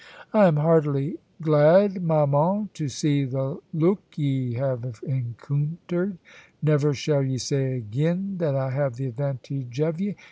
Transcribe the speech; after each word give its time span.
"I 0.33 0.47
am 0.47 0.55
heartily 0.55 1.19
glad, 1.43 2.01
ma 2.01 2.25
mon, 2.25 2.69
to 2.73 2.89
see 2.89 3.23
the 3.23 3.59
loock 3.71 4.01
ye 4.17 4.55
have 4.55 4.81
encoontered. 5.05 6.17
Never 6.59 6.95
shall 6.95 7.21
ye 7.21 7.37
say 7.37 7.75
agin 7.75 8.39
that 8.39 8.55
I 8.55 8.71
have 8.71 8.95
the 8.95 9.05
advantage 9.05 9.79
of 9.79 10.01
ye. 10.01 10.15